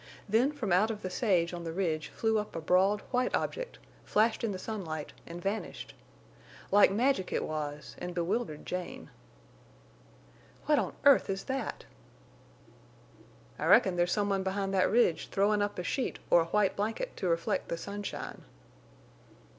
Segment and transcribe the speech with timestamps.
[0.27, 3.77] Then from out of the sage on the ridge flew up a broad, white object,
[4.03, 5.93] flashed in the sunlight and vanished.
[6.71, 9.11] Like magic it was, and bewildered Jane.
[10.65, 11.85] "What on earth is that?"
[13.53, 15.61] [Illustration: "What on earth is that?"] "I reckon there's some one behind that ridge throwin'
[15.61, 18.41] up a sheet or a white blanket to reflect the sunshine."